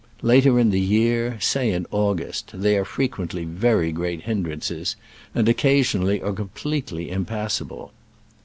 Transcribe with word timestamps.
Later 0.23 0.57
in 0.57 0.71
the 0.71 0.79
year, 0.81 1.37
say 1.39 1.71
in 1.71 1.85
August, 1.91 2.49
they 2.55 2.75
are 2.75 2.83
frequently 2.85 3.45
very 3.45 3.91
great 3.91 4.23
hindrances, 4.23 4.95
and 5.35 5.47
occasionally 5.47 6.19
are 6.23 6.33
com 6.33 6.49
pletely 6.55 7.09
impassable. 7.09 7.91